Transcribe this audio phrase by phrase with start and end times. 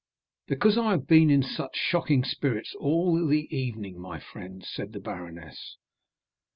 [0.47, 4.99] "Because I have been in such shocking spirits all the evening, my friend," said the
[4.99, 5.77] baroness.